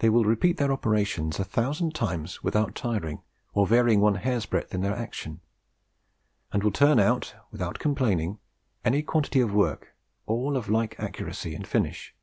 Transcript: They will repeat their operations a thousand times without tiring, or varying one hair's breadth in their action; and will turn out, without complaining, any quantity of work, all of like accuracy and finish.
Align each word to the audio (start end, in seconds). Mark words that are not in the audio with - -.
They 0.00 0.08
will 0.10 0.24
repeat 0.24 0.56
their 0.56 0.72
operations 0.72 1.38
a 1.38 1.44
thousand 1.44 1.94
times 1.94 2.42
without 2.42 2.74
tiring, 2.74 3.22
or 3.52 3.68
varying 3.68 4.00
one 4.00 4.16
hair's 4.16 4.46
breadth 4.46 4.74
in 4.74 4.80
their 4.80 4.96
action; 4.96 5.42
and 6.52 6.64
will 6.64 6.72
turn 6.72 6.98
out, 6.98 7.36
without 7.52 7.78
complaining, 7.78 8.40
any 8.84 9.00
quantity 9.04 9.38
of 9.38 9.54
work, 9.54 9.94
all 10.26 10.56
of 10.56 10.68
like 10.68 10.98
accuracy 10.98 11.54
and 11.54 11.68
finish. 11.68 12.16